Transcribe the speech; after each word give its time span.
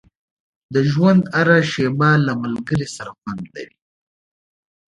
•د 0.73 0.75
ژوند 0.91 1.21
هره 1.35 1.57
شېبه 1.71 2.09
له 2.27 2.33
ملګري 2.43 2.87
سره 2.95 3.11
خوند 3.19 3.43
لري. 3.55 3.75